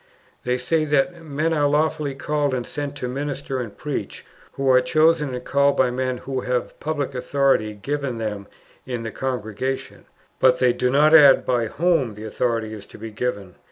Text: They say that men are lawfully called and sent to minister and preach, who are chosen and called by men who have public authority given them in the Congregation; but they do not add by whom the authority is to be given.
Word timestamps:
They 0.45 0.57
say 0.57 0.83
that 0.85 1.21
men 1.23 1.53
are 1.53 1.67
lawfully 1.67 2.15
called 2.15 2.55
and 2.55 2.65
sent 2.65 2.95
to 2.95 3.07
minister 3.07 3.59
and 3.59 3.77
preach, 3.77 4.25
who 4.53 4.67
are 4.67 4.81
chosen 4.81 5.31
and 5.35 5.43
called 5.45 5.77
by 5.77 5.91
men 5.91 6.17
who 6.17 6.41
have 6.41 6.79
public 6.79 7.13
authority 7.13 7.75
given 7.75 8.17
them 8.17 8.47
in 8.83 9.03
the 9.03 9.11
Congregation; 9.11 10.05
but 10.39 10.57
they 10.57 10.73
do 10.73 10.89
not 10.89 11.13
add 11.13 11.45
by 11.45 11.67
whom 11.67 12.15
the 12.15 12.23
authority 12.25 12.73
is 12.73 12.87
to 12.87 12.97
be 12.97 13.11
given. 13.11 13.53